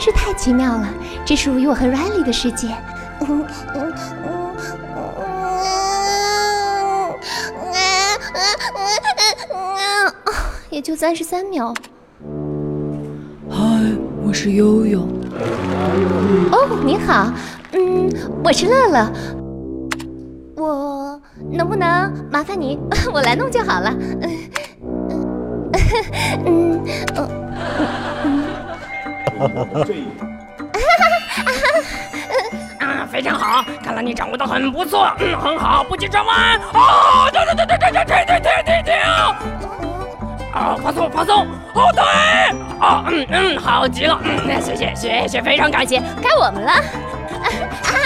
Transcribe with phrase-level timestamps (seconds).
[0.00, 0.88] 是太奇妙了，
[1.24, 2.68] 这属于我和 Riley 的世界。
[3.20, 3.44] 嗯
[3.74, 3.92] 嗯
[4.24, 4.54] 嗯
[9.54, 10.12] 嗯，
[10.70, 11.72] 也就三十三秒。
[13.50, 13.56] 嗨，
[14.26, 15.00] 我是悠悠。
[16.52, 17.32] 哦，你好，
[17.72, 18.10] 嗯，
[18.44, 19.12] 我是乐乐。
[20.56, 22.78] 我能不能麻烦你，
[23.12, 23.94] 我来弄就好了。
[24.22, 24.30] 嗯
[25.06, 25.20] 嗯
[26.46, 26.84] 嗯
[27.16, 27.53] 嗯
[32.80, 36.58] 啊，非常好，看来你掌握的很不错，嗯，很好，不急转弯。
[36.72, 38.94] 哦，停停停停停停停停停！
[40.52, 42.02] 啊，放松放松，后退。
[42.80, 46.72] 哦，嗯嗯，好极了，嗯，谢谢谢谢，非常感谢，该我们了。
[46.72, 46.80] 啊
[47.84, 47.96] 啊！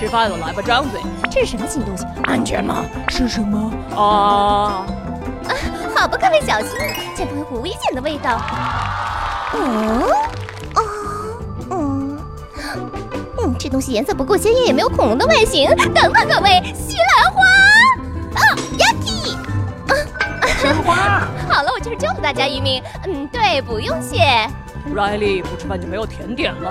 [0.00, 0.98] 吃饭了，来吧，张嘴。
[1.30, 2.06] 这是什么新东西？
[2.24, 2.86] 安全吗？
[3.08, 3.70] 是什么？
[3.94, 4.82] 啊！
[5.46, 5.52] 啊
[5.94, 6.70] 好吧，各位小心，
[7.14, 8.40] 前方有股危险的味道。
[9.52, 10.00] 嗯，
[10.72, 10.80] 啊，
[11.70, 12.18] 嗯，
[13.42, 15.68] 嗯，这东西颜色不够鲜艳，也没有恐龙的外形。
[15.76, 17.42] 等等，各位，西兰花，
[18.36, 19.36] 啊，Yaki，
[20.46, 21.28] 西兰花。
[21.46, 22.82] 好了，我就是救了大家一命。
[23.06, 24.48] 嗯，对，不用谢。
[24.94, 26.68] Riley，不吃饭就没有甜点了。